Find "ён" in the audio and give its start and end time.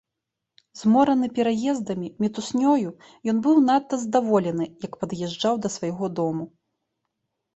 3.33-3.37